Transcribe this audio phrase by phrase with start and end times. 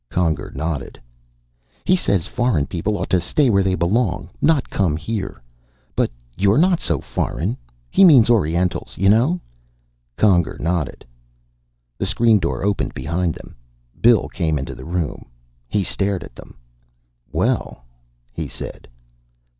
[0.09, 0.99] Conger nodded.
[1.85, 5.43] "He says foreign people ought to stay where they belong, not come here.
[5.95, 7.55] But you're not so foreign.
[7.91, 9.39] He means orientals; you know."
[10.17, 11.05] Conger nodded.
[11.99, 13.55] The screen door opened behind them.
[14.01, 15.27] Bill came into the room.
[15.67, 16.57] He stared at them.
[17.31, 17.85] "Well,"
[18.31, 18.87] he said.